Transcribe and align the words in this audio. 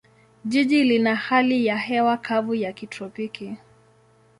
Jiji 0.45 0.83
lina 0.83 1.15
hali 1.15 1.65
ya 1.65 1.77
hewa 1.77 2.17
kavu 2.17 2.55
ya 2.55 2.73
kitropiki. 2.73 3.57